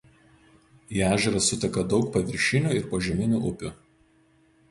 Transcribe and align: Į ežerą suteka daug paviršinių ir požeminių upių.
Į 0.95 1.03
ežerą 1.07 1.41
suteka 1.47 1.83
daug 1.91 2.09
paviršinių 2.17 2.73
ir 2.79 2.89
požeminių 2.95 3.45
upių. 3.51 3.73